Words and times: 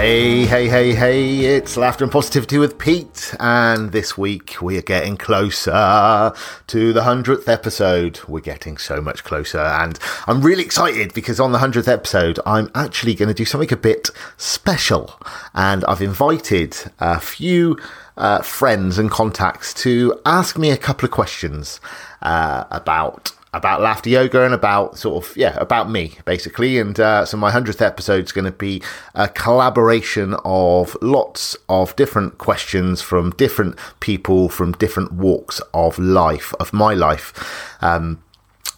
Hey, 0.00 0.46
hey, 0.46 0.66
hey, 0.66 0.94
hey, 0.94 1.40
it's 1.44 1.76
Laughter 1.76 2.04
and 2.04 2.10
Positivity 2.10 2.56
with 2.56 2.78
Pete, 2.78 3.34
and 3.38 3.92
this 3.92 4.16
week 4.16 4.56
we 4.62 4.78
are 4.78 4.82
getting 4.82 5.18
closer 5.18 6.32
to 6.68 6.92
the 6.94 7.02
100th 7.02 7.46
episode. 7.46 8.18
We're 8.26 8.40
getting 8.40 8.78
so 8.78 9.02
much 9.02 9.24
closer, 9.24 9.58
and 9.58 9.98
I'm 10.26 10.40
really 10.40 10.62
excited 10.62 11.12
because 11.12 11.38
on 11.38 11.52
the 11.52 11.58
100th 11.58 11.86
episode, 11.86 12.40
I'm 12.46 12.70
actually 12.74 13.14
going 13.14 13.28
to 13.28 13.34
do 13.34 13.44
something 13.44 13.70
a 13.74 13.76
bit 13.76 14.08
special, 14.38 15.20
and 15.52 15.84
I've 15.84 16.00
invited 16.00 16.78
a 16.98 17.20
few 17.20 17.78
uh, 18.16 18.40
friends 18.40 18.96
and 18.96 19.10
contacts 19.10 19.74
to 19.82 20.18
ask 20.24 20.56
me 20.56 20.70
a 20.70 20.78
couple 20.78 21.04
of 21.04 21.10
questions 21.10 21.78
uh, 22.22 22.64
about 22.70 23.32
about 23.52 23.80
laughter 23.80 24.08
yoga 24.08 24.44
and 24.44 24.54
about 24.54 24.96
sort 24.96 25.24
of 25.24 25.36
yeah 25.36 25.56
about 25.60 25.90
me 25.90 26.18
basically. 26.24 26.78
And 26.78 26.98
uh, 26.98 27.24
so 27.24 27.36
my 27.36 27.50
100th 27.50 27.84
episode 27.84 28.24
is 28.24 28.32
going 28.32 28.44
to 28.44 28.52
be 28.52 28.82
a 29.14 29.28
collaboration 29.28 30.34
of 30.44 30.96
lots 31.02 31.56
of 31.68 31.94
different 31.96 32.38
questions 32.38 33.02
from 33.02 33.30
different 33.32 33.76
people 34.00 34.48
from 34.48 34.72
different 34.72 35.12
walks 35.12 35.60
of 35.74 35.98
life 35.98 36.54
of 36.60 36.72
my 36.72 36.94
life. 36.94 37.76
Um, 37.82 38.22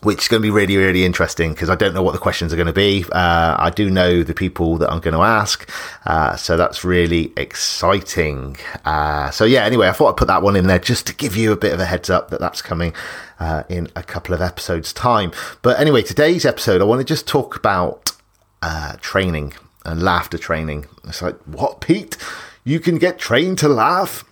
which 0.03 0.23
is 0.23 0.29
going 0.29 0.41
to 0.41 0.47
be 0.47 0.51
really, 0.51 0.77
really 0.77 1.05
interesting 1.05 1.53
because 1.53 1.71
I 1.71 1.77
don't 1.77 1.95
know 1.95 2.03
what 2.03 2.13
the 2.13 2.19
questions 2.19 2.53
are 2.53 2.57
going 2.57 2.67
to 2.67 2.73
be. 2.73 3.05
Uh, 3.13 3.57
I 3.59 3.71
do 3.71 3.89
know 3.89 4.23
the 4.23 4.35
people 4.35 4.77
that 4.79 4.91
I'm 4.91 5.01
going 5.01 5.15
to 5.15 5.23
ask. 5.23 5.69
Uh, 6.05 6.35
so 6.37 6.57
that's 6.57 6.85
really 6.85 7.33
exciting. 7.37 8.57
Uh, 8.85 9.31
so 9.31 9.45
yeah, 9.45 9.65
anyway, 9.65 9.89
I 9.89 9.93
thought 9.93 10.11
I'd 10.11 10.17
put 10.17 10.29
that 10.29 10.43
one 10.43 10.57
in 10.57 10.67
there 10.67 10.81
just 10.81 11.07
to 11.07 11.15
give 11.15 11.37
you 11.37 11.53
a 11.53 11.57
bit 11.57 11.73
of 11.73 11.79
a 11.79 11.85
heads 11.85 12.11
up 12.11 12.31
that 12.31 12.41
that's 12.41 12.63
coming 12.63 12.95
uh, 13.39 13.63
in 13.69 13.89
a 13.95 14.03
couple 14.03 14.35
of 14.35 14.43
episodes 14.43 14.93
time. 14.93 15.33
But 15.63 15.79
anyway, 15.79 16.03
today's 16.03 16.45
episode, 16.45 16.81
I 16.81 16.85
want 16.85 17.01
to 17.01 17.05
just 17.05 17.29
talk 17.29 17.55
about 17.57 18.13
uh, 18.61 18.97
training 19.01 19.55
and 19.85 20.03
laughter 20.03 20.39
training. 20.39 20.87
It's 21.05 21.23
like, 21.23 21.37
what, 21.43 21.81
Pete? 21.81 22.17
You 22.65 22.81
can 22.81 22.99
get 22.99 23.19
trained 23.19 23.59
to 23.59 23.69
laugh? 23.69 24.25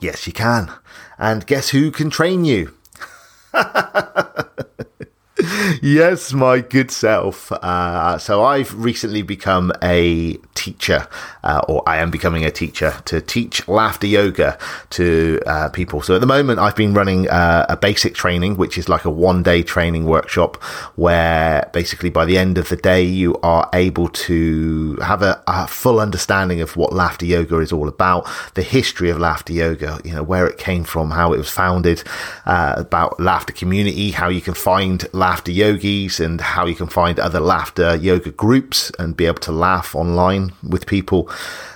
Yes, 0.00 0.26
you 0.26 0.32
can. 0.32 0.72
And 1.18 1.46
guess 1.46 1.70
who 1.70 1.90
can 1.90 2.10
train 2.10 2.44
you? 2.44 2.74
yes, 5.82 6.32
my 6.32 6.60
good 6.60 6.90
self. 6.90 7.50
Uh, 7.52 8.18
so 8.18 8.44
I've 8.44 8.74
recently 8.74 9.22
become 9.22 9.72
a 9.82 10.34
teacher, 10.54 11.06
uh, 11.44 11.62
or 11.68 11.82
I 11.86 11.98
am 11.98 12.10
becoming 12.10 12.44
a 12.44 12.50
teacher 12.50 12.94
to 13.06 13.20
teach 13.20 13.66
laughter 13.68 14.06
yoga 14.06 14.58
to 14.90 15.40
uh, 15.46 15.68
people. 15.68 16.02
So 16.02 16.14
at 16.14 16.20
the 16.20 16.26
moment, 16.26 16.58
I've 16.58 16.76
been 16.76 16.94
running 16.94 17.28
uh, 17.28 17.66
a 17.68 17.76
basic 17.76 18.14
training, 18.14 18.56
which 18.56 18.76
is 18.76 18.88
like 18.88 19.04
a 19.04 19.10
one 19.10 19.42
day 19.42 19.62
training 19.62 20.04
workshop 20.04 20.56
where 20.96 21.70
basically 21.72 22.10
by 22.10 22.24
the 22.24 22.38
end 22.38 22.58
of 22.58 22.68
the 22.68 22.76
day, 22.76 23.02
you 23.02 23.36
are 23.42 23.68
able 23.72 24.08
to 24.08 24.96
have 24.96 25.22
a, 25.22 25.42
a 25.46 25.66
full 25.66 26.00
understanding 26.00 26.60
of 26.60 26.76
what 26.76 26.92
laughter 26.92 27.26
yoga 27.26 27.58
is 27.58 27.72
all 27.72 27.88
about, 27.88 28.28
the 28.54 28.62
history 28.62 29.10
of 29.10 29.18
laughter 29.18 29.52
yoga, 29.52 30.00
you 30.04 30.12
know, 30.12 30.22
where 30.22 30.46
it 30.46 30.58
came 30.58 30.84
from, 30.84 31.10
how 31.10 31.32
it 31.32 31.38
was 31.38 31.50
founded, 31.50 32.02
uh, 32.46 32.74
about 32.76 33.18
laughter 33.20 33.52
community, 33.52 34.10
how 34.10 34.28
you 34.28 34.40
can 34.40 34.54
find 34.54 35.06
laughter 35.12 35.52
yogis 35.58 36.20
and 36.20 36.40
how 36.40 36.66
you 36.66 36.74
can 36.74 36.86
find 36.86 37.18
other 37.18 37.40
laughter 37.40 37.96
yoga 37.96 38.30
groups 38.30 38.90
and 38.98 39.16
be 39.16 39.26
able 39.26 39.40
to 39.40 39.52
laugh 39.52 39.94
online 39.94 40.52
with 40.62 40.86
people, 40.86 41.30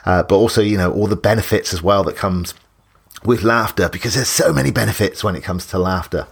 uh, 0.06 0.22
but 0.22 0.36
also, 0.36 0.62
you 0.62 0.76
know, 0.76 0.92
all 0.92 1.06
the 1.06 1.16
benefits 1.16 1.72
as 1.74 1.82
well 1.82 2.02
that 2.04 2.16
comes 2.16 2.54
with 3.24 3.42
laughter 3.42 3.88
because 3.88 4.14
there's 4.14 4.28
so 4.28 4.52
many 4.52 4.70
benefits 4.70 5.22
when 5.22 5.36
it 5.36 5.42
comes 5.42 5.66
to 5.66 5.78
laughter 5.78 6.26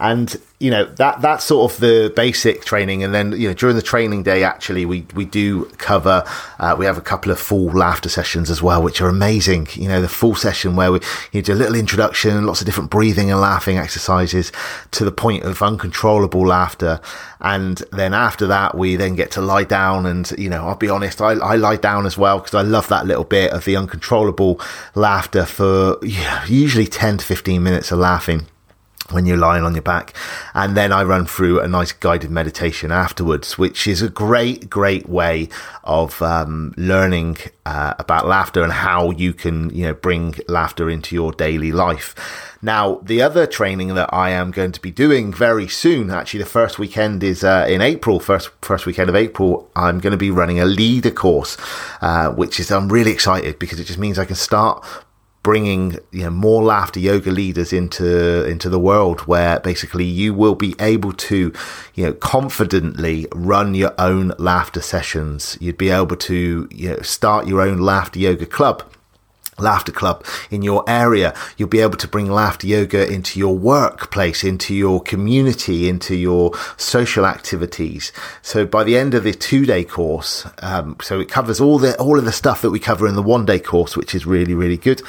and 0.00 0.34
you 0.58 0.70
know 0.70 0.86
that 0.96 1.20
that's 1.20 1.44
sort 1.44 1.70
of 1.70 1.78
the 1.78 2.12
basic 2.16 2.64
training. 2.64 3.04
And 3.04 3.14
then 3.14 3.32
you 3.32 3.48
know 3.48 3.54
during 3.54 3.76
the 3.76 3.82
training 3.82 4.22
day 4.22 4.42
actually 4.42 4.86
we 4.86 5.06
we 5.14 5.26
do 5.26 5.66
cover 5.76 6.24
uh, 6.58 6.74
we 6.78 6.86
have 6.86 6.96
a 6.96 7.02
couple 7.02 7.30
of 7.30 7.38
full 7.38 7.66
laughter 7.66 8.08
sessions 8.08 8.50
as 8.50 8.62
well 8.62 8.82
which 8.82 9.00
are 9.02 9.08
amazing. 9.08 9.68
You 9.74 9.88
know 9.88 10.00
the 10.00 10.08
full 10.08 10.34
session 10.34 10.74
where 10.74 10.90
we 10.90 11.00
you 11.32 11.42
do 11.42 11.52
a 11.52 11.54
little 11.54 11.74
introduction 11.74 12.46
lots 12.46 12.60
of 12.62 12.66
different 12.66 12.90
breathing 12.90 13.30
and 13.30 13.40
laughing 13.40 13.76
exercises 13.76 14.52
to 14.92 15.04
the 15.04 15.12
point 15.12 15.44
of 15.44 15.62
uncontrollable 15.62 16.46
laughter. 16.46 17.00
And 17.42 17.82
then 17.92 18.14
after 18.14 18.46
that 18.46 18.76
we 18.76 18.96
then 18.96 19.16
get 19.16 19.30
to 19.32 19.42
lie 19.42 19.64
down 19.64 20.06
and 20.06 20.30
you 20.38 20.48
know 20.48 20.66
i'll 20.66 20.76
be 20.76 20.88
honest 20.88 21.20
i, 21.20 21.32
I 21.32 21.56
lie 21.56 21.76
down 21.76 22.06
as 22.06 22.16
well 22.16 22.38
because 22.38 22.54
i 22.54 22.62
love 22.62 22.88
that 22.88 23.06
little 23.06 23.24
bit 23.24 23.50
of 23.52 23.64
the 23.64 23.76
uncontrollable 23.76 24.60
laughter 24.94 25.44
for 25.44 25.98
usually 26.46 26.86
10 26.86 27.18
to 27.18 27.24
15 27.24 27.62
minutes 27.62 27.92
of 27.92 27.98
laughing 27.98 28.46
when 29.10 29.26
you're 29.26 29.36
lying 29.36 29.64
on 29.64 29.74
your 29.74 29.82
back. 29.82 30.14
And 30.54 30.76
then 30.76 30.92
I 30.92 31.02
run 31.02 31.26
through 31.26 31.60
a 31.60 31.68
nice 31.68 31.92
guided 31.92 32.30
meditation 32.30 32.92
afterwards, 32.92 33.58
which 33.58 33.86
is 33.86 34.02
a 34.02 34.08
great, 34.08 34.70
great 34.70 35.08
way 35.08 35.48
of 35.84 36.20
um, 36.22 36.74
learning 36.76 37.38
uh, 37.66 37.94
about 37.98 38.26
laughter 38.26 38.62
and 38.62 38.72
how 38.72 39.10
you 39.10 39.32
can, 39.32 39.70
you 39.70 39.86
know, 39.86 39.94
bring 39.94 40.34
laughter 40.48 40.88
into 40.88 41.14
your 41.14 41.32
daily 41.32 41.72
life. 41.72 42.14
Now, 42.62 43.00
the 43.02 43.22
other 43.22 43.46
training 43.46 43.94
that 43.94 44.12
I 44.12 44.30
am 44.30 44.50
going 44.50 44.72
to 44.72 44.80
be 44.80 44.90
doing 44.90 45.32
very 45.32 45.66
soon, 45.66 46.10
actually, 46.10 46.40
the 46.40 46.46
first 46.46 46.78
weekend 46.78 47.24
is 47.24 47.42
uh, 47.42 47.66
in 47.68 47.80
April, 47.80 48.20
first 48.20 48.50
first 48.60 48.84
weekend 48.84 49.08
of 49.08 49.16
April. 49.16 49.70
I'm 49.74 49.98
going 49.98 50.10
to 50.10 50.18
be 50.18 50.30
running 50.30 50.60
a 50.60 50.66
leader 50.66 51.10
course, 51.10 51.56
uh, 52.02 52.30
which 52.32 52.60
is 52.60 52.70
I'm 52.70 52.92
really 52.92 53.12
excited 53.12 53.58
because 53.58 53.80
it 53.80 53.84
just 53.84 53.98
means 53.98 54.18
I 54.18 54.26
can 54.26 54.36
start 54.36 54.84
bringing 55.42 55.98
you 56.10 56.22
know 56.24 56.30
more 56.30 56.62
laughter 56.62 57.00
yoga 57.00 57.30
leaders 57.30 57.72
into 57.72 58.44
into 58.46 58.68
the 58.68 58.78
world 58.78 59.20
where 59.22 59.58
basically 59.60 60.04
you 60.04 60.34
will 60.34 60.54
be 60.54 60.74
able 60.80 61.12
to 61.12 61.52
you 61.94 62.04
know 62.04 62.12
confidently 62.12 63.26
run 63.32 63.74
your 63.74 63.94
own 63.98 64.32
laughter 64.38 64.82
sessions. 64.82 65.56
You'd 65.60 65.78
be 65.78 65.90
able 65.90 66.16
to 66.16 66.68
you 66.70 66.90
know 66.90 67.00
start 67.02 67.46
your 67.46 67.60
own 67.60 67.78
laughter 67.78 68.18
yoga 68.18 68.46
club 68.46 68.82
laughter 69.60 69.92
club 69.92 70.24
in 70.50 70.62
your 70.62 70.84
area. 70.88 71.34
You'll 71.56 71.68
be 71.68 71.80
able 71.80 71.96
to 71.98 72.08
bring 72.08 72.30
laughter 72.30 72.66
yoga 72.66 73.10
into 73.10 73.38
your 73.38 73.56
workplace, 73.56 74.44
into 74.44 74.74
your 74.74 75.02
community, 75.02 75.88
into 75.88 76.14
your 76.14 76.52
social 76.76 77.26
activities. 77.26 78.12
So 78.42 78.66
by 78.66 78.84
the 78.84 78.96
end 78.96 79.14
of 79.14 79.24
the 79.24 79.32
two 79.32 79.66
day 79.66 79.84
course, 79.84 80.46
um, 80.62 80.96
so 81.00 81.20
it 81.20 81.28
covers 81.28 81.60
all 81.60 81.78
the, 81.78 81.96
all 81.98 82.18
of 82.18 82.24
the 82.24 82.32
stuff 82.32 82.62
that 82.62 82.70
we 82.70 82.78
cover 82.78 83.06
in 83.06 83.14
the 83.14 83.22
one 83.22 83.44
day 83.44 83.58
course, 83.58 83.96
which 83.96 84.14
is 84.14 84.26
really, 84.26 84.54
really 84.54 84.76
good. 84.76 85.02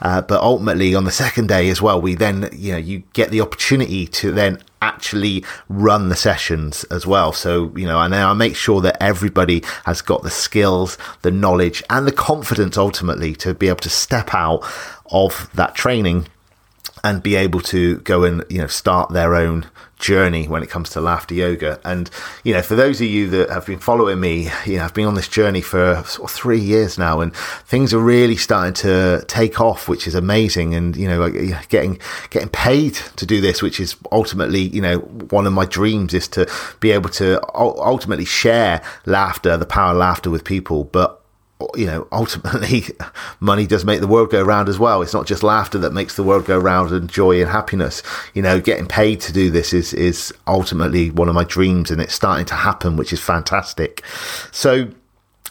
Uh, 0.00 0.22
but 0.22 0.40
ultimately 0.40 0.94
on 0.94 1.04
the 1.04 1.10
second 1.10 1.48
day 1.48 1.68
as 1.68 1.82
well, 1.82 2.00
we 2.00 2.14
then, 2.14 2.48
you 2.52 2.72
know, 2.72 2.78
you 2.78 3.02
get 3.12 3.30
the 3.30 3.40
opportunity 3.40 4.06
to 4.06 4.32
then 4.32 4.58
actually 4.82 5.44
run 5.68 6.08
the 6.08 6.16
sessions 6.16 6.84
as 6.84 7.06
well. 7.06 7.32
So, 7.32 7.72
you 7.76 7.86
know, 7.86 8.00
and 8.00 8.14
I 8.14 8.32
make 8.34 8.56
sure 8.56 8.80
that 8.82 9.02
everybody 9.02 9.64
has 9.84 10.02
got 10.02 10.22
the 10.22 10.30
skills, 10.30 10.98
the 11.22 11.30
knowledge 11.30 11.82
and 11.90 12.06
the 12.06 12.12
confidence 12.12 12.76
ultimately 12.76 13.34
to 13.36 13.54
be 13.54 13.68
able 13.68 13.78
to 13.78 13.90
step 13.90 14.34
out 14.34 14.64
of 15.10 15.50
that 15.54 15.74
training 15.74 16.26
and 17.04 17.22
be 17.22 17.36
able 17.36 17.60
to 17.60 17.98
go 17.98 18.24
and, 18.24 18.44
you 18.48 18.58
know, 18.58 18.66
start 18.66 19.10
their 19.12 19.34
own 19.34 19.66
journey 19.98 20.46
when 20.46 20.62
it 20.62 20.70
comes 20.70 20.90
to 20.90 21.00
laughter 21.00 21.34
yoga. 21.34 21.80
And, 21.84 22.08
you 22.44 22.52
know, 22.52 22.62
for 22.62 22.76
those 22.76 23.00
of 23.00 23.08
you 23.08 23.28
that 23.30 23.50
have 23.50 23.66
been 23.66 23.78
following 23.78 24.20
me, 24.20 24.48
you 24.64 24.76
know, 24.76 24.84
I've 24.84 24.94
been 24.94 25.06
on 25.06 25.14
this 25.14 25.28
journey 25.28 25.60
for 25.60 26.02
sort 26.06 26.30
of 26.30 26.36
three 26.36 26.60
years 26.60 26.98
now 26.98 27.20
and 27.20 27.34
things 27.34 27.92
are 27.92 27.98
really 27.98 28.36
starting 28.36 28.74
to 28.74 29.24
take 29.26 29.60
off, 29.60 29.88
which 29.88 30.06
is 30.06 30.14
amazing. 30.14 30.74
And, 30.74 30.96
you 30.96 31.08
know, 31.08 31.28
getting, 31.68 31.98
getting 32.30 32.48
paid 32.48 32.94
to 33.16 33.26
do 33.26 33.40
this, 33.40 33.60
which 33.60 33.80
is 33.80 33.96
ultimately, 34.12 34.60
you 34.60 34.80
know, 34.80 34.98
one 34.98 35.46
of 35.46 35.52
my 35.52 35.64
dreams 35.64 36.14
is 36.14 36.28
to 36.28 36.48
be 36.80 36.92
able 36.92 37.10
to 37.10 37.40
ultimately 37.54 38.24
share 38.24 38.82
laughter, 39.04 39.56
the 39.56 39.66
power 39.66 39.92
of 39.92 39.98
laughter 39.98 40.30
with 40.30 40.44
people. 40.44 40.84
But 40.84 41.17
you 41.74 41.86
know, 41.86 42.06
ultimately, 42.12 42.84
money 43.40 43.66
does 43.66 43.84
make 43.84 44.00
the 44.00 44.06
world 44.06 44.30
go 44.30 44.42
round 44.42 44.68
as 44.68 44.78
well. 44.78 45.02
It's 45.02 45.12
not 45.12 45.26
just 45.26 45.42
laughter 45.42 45.78
that 45.78 45.92
makes 45.92 46.16
the 46.16 46.22
world 46.22 46.44
go 46.44 46.58
round 46.58 46.92
and 46.92 47.08
joy 47.08 47.40
and 47.40 47.50
happiness. 47.50 48.02
You 48.34 48.42
know, 48.42 48.60
getting 48.60 48.86
paid 48.86 49.20
to 49.22 49.32
do 49.32 49.50
this 49.50 49.72
is, 49.72 49.92
is 49.94 50.32
ultimately 50.46 51.10
one 51.10 51.28
of 51.28 51.34
my 51.34 51.44
dreams 51.44 51.90
and 51.90 52.00
it's 52.00 52.14
starting 52.14 52.46
to 52.46 52.54
happen, 52.54 52.96
which 52.96 53.12
is 53.12 53.20
fantastic. 53.20 54.04
So, 54.52 54.90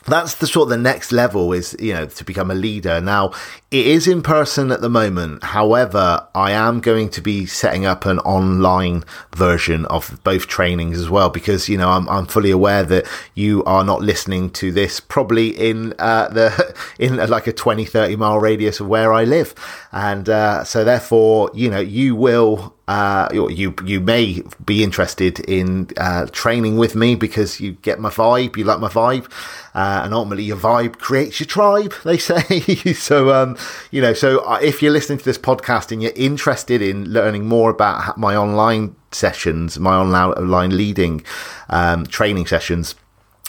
that's 0.07 0.35
the 0.35 0.47
sort 0.47 0.65
of 0.65 0.69
the 0.69 0.77
next 0.77 1.11
level 1.11 1.53
is 1.53 1.75
you 1.79 1.93
know 1.93 2.05
to 2.05 2.23
become 2.23 2.49
a 2.49 2.55
leader. 2.55 3.01
Now 3.01 3.33
it 3.71 3.85
is 3.85 4.07
in 4.07 4.21
person 4.21 4.71
at 4.71 4.81
the 4.81 4.89
moment. 4.89 5.43
However 5.43 6.27
i 6.33 6.51
am 6.51 6.79
going 6.79 7.09
to 7.09 7.21
be 7.21 7.45
setting 7.45 7.85
up 7.85 8.05
an 8.05 8.19
online 8.19 9.03
version 9.35 9.85
of 9.85 10.19
both 10.23 10.47
trainings 10.47 10.99
as 10.99 11.09
well 11.09 11.29
because 11.29 11.67
you 11.67 11.77
know 11.77 11.89
i'm, 11.89 12.07
I'm 12.09 12.25
fully 12.25 12.51
aware 12.51 12.83
that 12.83 13.05
you 13.33 13.63
are 13.65 13.83
not 13.83 14.01
listening 14.01 14.49
to 14.51 14.71
this 14.71 14.99
probably 14.99 15.49
in 15.49 15.93
uh, 15.99 16.27
the 16.29 16.75
in 16.99 17.17
like 17.17 17.47
a 17.47 17.53
20 17.53 17.85
30 17.85 18.15
mile 18.15 18.39
radius 18.39 18.79
of 18.79 18.87
where 18.87 19.13
i 19.13 19.23
live. 19.23 19.53
And 19.91 20.29
uh, 20.29 20.63
so 20.63 20.83
therefore 20.83 21.51
you 21.53 21.69
know 21.69 21.79
you 21.79 22.15
will 22.15 22.76
uh, 22.87 23.27
you 23.33 23.75
you 23.83 23.99
may 23.99 24.41
be 24.65 24.83
interested 24.83 25.39
in 25.41 25.89
uh, 25.97 26.25
training 26.27 26.77
with 26.77 26.95
me 26.95 27.15
because 27.15 27.59
you 27.59 27.73
get 27.81 27.99
my 27.99 28.09
vibe, 28.09 28.55
you 28.55 28.63
like 28.63 28.79
my 28.79 28.87
vibe, 28.87 29.29
uh, 29.75 30.01
and 30.03 30.13
ultimately 30.13 30.45
your 30.45 30.57
vibe 30.57 30.97
creates 30.97 31.39
your 31.39 31.47
tribe. 31.47 31.93
They 32.03 32.17
say 32.17 32.59
so. 32.93 33.33
Um, 33.33 33.57
you 33.91 34.01
know, 34.01 34.13
so 34.13 34.39
uh, 34.39 34.59
if 34.61 34.81
you're 34.81 34.93
listening 34.93 35.17
to 35.17 35.25
this 35.25 35.37
podcast 35.37 35.91
and 35.91 36.01
you're 36.01 36.13
interested 36.15 36.81
in 36.81 37.11
learning 37.11 37.45
more 37.45 37.69
about 37.69 38.17
my 38.17 38.35
online 38.35 38.95
sessions, 39.11 39.77
my 39.77 39.95
online 39.95 40.77
leading 40.77 41.23
um, 41.69 42.05
training 42.05 42.47
sessions 42.47 42.95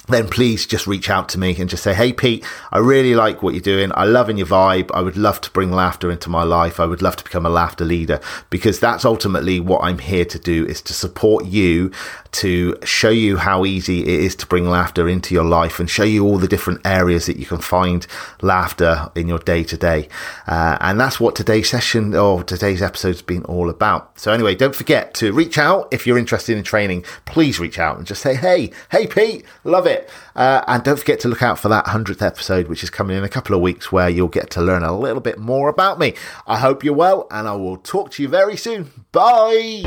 then 0.08 0.28
please 0.28 0.66
just 0.66 0.86
reach 0.86 1.10
out 1.10 1.28
to 1.30 1.38
me 1.38 1.54
and 1.58 1.68
just 1.68 1.82
say, 1.82 1.94
Hey, 1.94 2.12
Pete, 2.12 2.44
I 2.72 2.78
really 2.78 3.14
like 3.14 3.42
what 3.42 3.54
you're 3.54 3.60
doing. 3.60 3.90
I 3.94 4.04
love 4.04 4.30
in 4.30 4.38
your 4.38 4.46
vibe. 4.46 4.90
I 4.94 5.02
would 5.02 5.16
love 5.16 5.40
to 5.42 5.50
bring 5.50 5.70
laughter 5.70 6.10
into 6.10 6.30
my 6.30 6.42
life. 6.42 6.80
I 6.80 6.86
would 6.86 7.02
love 7.02 7.16
to 7.16 7.24
become 7.24 7.46
a 7.46 7.50
laughter 7.50 7.84
leader 7.84 8.20
because 8.50 8.80
that's 8.80 9.04
ultimately 9.04 9.60
what 9.60 9.82
I'm 9.82 9.98
here 9.98 10.24
to 10.24 10.38
do 10.38 10.66
is 10.66 10.80
to 10.82 10.92
support 10.92 11.46
you, 11.46 11.90
to 12.32 12.76
show 12.84 13.10
you 13.10 13.36
how 13.36 13.64
easy 13.64 14.00
it 14.02 14.08
is 14.08 14.34
to 14.36 14.46
bring 14.46 14.68
laughter 14.68 15.08
into 15.08 15.34
your 15.34 15.44
life 15.44 15.78
and 15.78 15.88
show 15.88 16.04
you 16.04 16.24
all 16.24 16.38
the 16.38 16.48
different 16.48 16.80
areas 16.86 17.26
that 17.26 17.36
you 17.36 17.46
can 17.46 17.58
find 17.58 18.06
laughter 18.42 19.10
in 19.14 19.28
your 19.28 19.38
day 19.38 19.64
to 19.64 19.76
day. 19.76 20.08
And 20.46 20.98
that's 20.98 21.20
what 21.20 21.36
today's 21.36 21.68
session 21.68 22.14
or 22.14 22.42
today's 22.42 22.82
episode 22.82 23.08
has 23.08 23.22
been 23.22 23.44
all 23.44 23.68
about. 23.68 24.18
So 24.18 24.32
anyway, 24.32 24.54
don't 24.54 24.74
forget 24.74 25.14
to 25.14 25.32
reach 25.32 25.58
out 25.58 25.88
if 25.90 26.06
you're 26.06 26.18
interested 26.18 26.56
in 26.56 26.64
training. 26.64 27.04
Please 27.24 27.58
reach 27.58 27.78
out 27.78 27.98
and 27.98 28.06
just 28.06 28.22
say, 28.22 28.34
Hey, 28.34 28.70
hey, 28.90 29.06
Pete, 29.06 29.44
love 29.64 29.86
it. 30.00 30.10
Uh, 30.36 30.62
and 30.66 30.82
don't 30.82 30.98
forget 30.98 31.20
to 31.20 31.28
look 31.28 31.42
out 31.42 31.58
for 31.58 31.68
that 31.68 31.86
100th 31.86 32.22
episode, 32.22 32.68
which 32.68 32.82
is 32.82 32.90
coming 32.90 33.16
in 33.16 33.24
a 33.24 33.28
couple 33.28 33.54
of 33.54 33.60
weeks, 33.60 33.90
where 33.92 34.08
you'll 34.08 34.28
get 34.28 34.50
to 34.50 34.60
learn 34.60 34.82
a 34.82 34.96
little 34.96 35.20
bit 35.20 35.38
more 35.38 35.68
about 35.68 35.98
me. 35.98 36.14
I 36.46 36.58
hope 36.58 36.84
you're 36.84 36.94
well, 36.94 37.26
and 37.30 37.48
I 37.48 37.54
will 37.54 37.76
talk 37.76 38.10
to 38.12 38.22
you 38.22 38.28
very 38.28 38.56
soon. 38.56 38.90
Bye. 39.12 39.82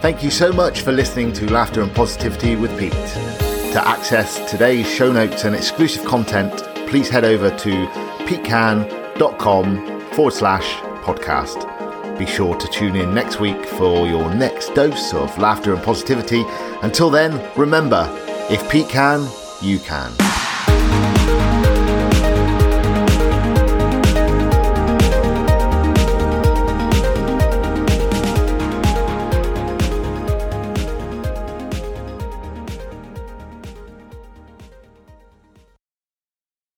Thank 0.00 0.22
you 0.22 0.30
so 0.30 0.52
much 0.52 0.82
for 0.82 0.92
listening 0.92 1.32
to 1.34 1.52
Laughter 1.52 1.82
and 1.82 1.92
Positivity 1.94 2.54
with 2.56 2.76
Pete. 2.78 2.92
To 2.92 3.82
access 3.86 4.48
today's 4.50 4.88
show 4.88 5.12
notes 5.12 5.44
and 5.44 5.54
exclusive 5.54 6.04
content, 6.04 6.56
please 6.88 7.08
head 7.08 7.24
over 7.24 7.50
to 7.50 7.86
petecan.com 8.26 10.00
forward 10.12 10.32
slash 10.32 10.72
podcast. 11.02 11.78
Be 12.18 12.26
sure 12.26 12.56
to 12.56 12.66
tune 12.68 12.96
in 12.96 13.14
next 13.14 13.40
week 13.40 13.64
for 13.64 14.06
your 14.06 14.34
next 14.34 14.74
dose 14.74 15.12
of 15.14 15.36
laughter 15.38 15.74
and 15.74 15.82
positivity. 15.82 16.44
Until 16.82 17.10
then, 17.10 17.40
remember, 17.56 18.06
if 18.50 18.68
Pete 18.70 18.88
can, 18.88 19.28
you 19.60 19.78
can. 19.78 20.27